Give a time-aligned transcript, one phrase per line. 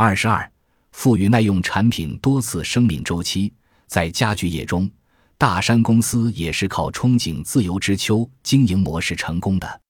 [0.00, 0.48] 二十二，
[0.92, 3.52] 富裕耐用产品多次生命周期，
[3.88, 4.88] 在家具业中，
[5.36, 9.80] 大山公司也是靠憧憬自由之秋经营模式成功的。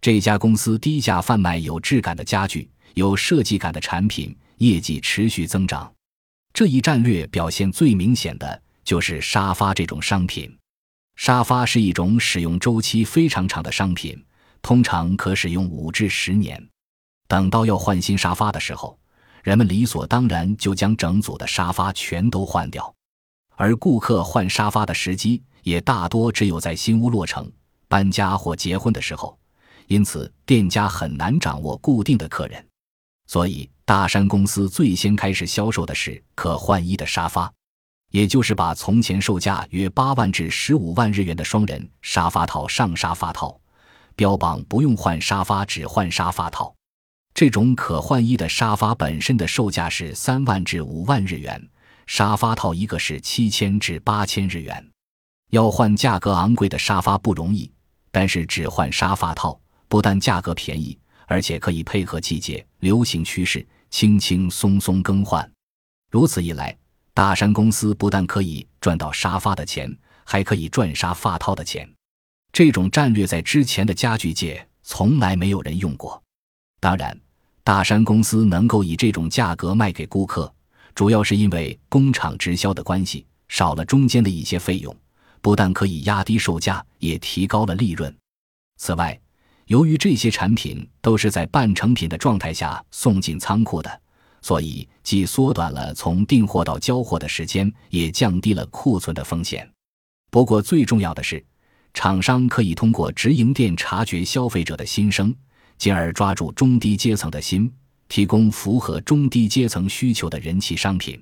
[0.00, 5.92] 这家公司低价贩卖有质感的家具、有设计感的产品，业绩持续增长。
[6.54, 10.50] 这一战略表现最明显的就是沙发这种商品。
[11.16, 14.24] 沙发是一种使用周期非常长的商品，
[14.62, 16.66] 通常可使用五至十年。
[17.28, 18.98] 等到要换新沙发的时候，
[19.42, 22.94] 人们理所当然就将整组的沙发全都换掉，
[23.56, 27.50] 而顾客换沙发的时机也大多只有在新屋落成、
[27.88, 29.38] 搬家或结婚的时候，
[29.86, 32.64] 因此店家很难掌握固定的客人。
[33.26, 37.52] 所以，大山公司最先开始销售的是可换衣的沙发，
[38.10, 43.58] 也就是把从前售价约八万至十五万日元的双人沙发套上沙发套，
[44.16, 46.74] 标榜不用换沙发，只换沙发套。
[47.40, 51.70] 这种可换衣的沙发本身的售价是三万至五万日元，
[52.06, 54.90] 沙发套一个是七千至八千日元。
[55.48, 57.72] 要换价格昂贵的沙发不容易，
[58.10, 65.50] 但是只换沙发套不但价格便宜，而且可以配合季节流行趋势，轻轻松松更换。
[66.10, 66.76] 如此一来，
[67.14, 69.90] 大山公司不但可以赚到沙发的钱，
[70.24, 71.90] 还可以赚沙发套的钱。
[72.52, 76.22] 这种战略在之前的家具界从来没有人用过。
[76.82, 77.18] 当然，
[77.62, 80.52] 大山公司能够以这种价格卖给顾客，
[80.94, 84.94] 主要是因为工厂直销的关系，少了中间的一些费用，
[85.40, 88.14] 不但可以压低售价，也提高了利润。
[88.78, 89.18] 此外，
[89.66, 94.00] 由于这些产品都是在半成品的状态下送进仓库的，
[94.42, 99.70] 所以既缩短了从订货到交货的时间，也降低了库存的风险。
[100.30, 101.44] 不过，最重要的是，
[101.92, 105.34] 厂商可以通过直营店察觉消费者的心声。
[105.80, 107.72] 进而抓住中低阶层的心，
[108.06, 111.18] 提供符合中低阶层需求的人气商品。